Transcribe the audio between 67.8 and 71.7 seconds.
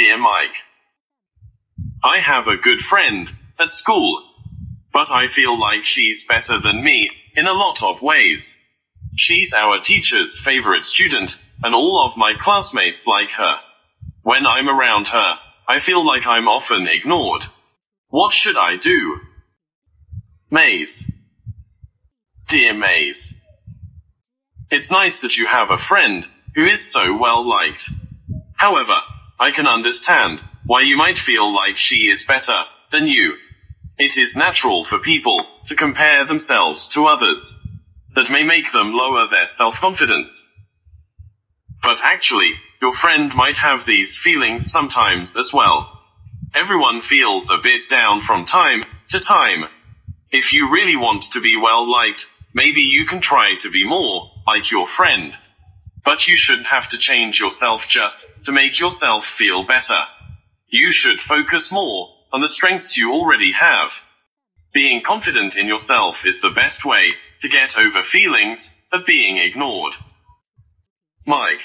feelings of being ignored. Mike.